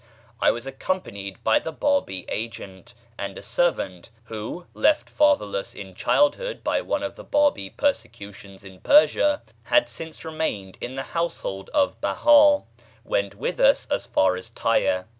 [0.39, 6.63] I was accompanied by the Bábí agent; and a servant, who, left fatherless in childhood
[6.63, 12.01] by one of the Bábí persecutions in Persia, had since remained in the household of
[12.01, 12.63] Behá,
[13.03, 15.05] went with us as far as Tyre.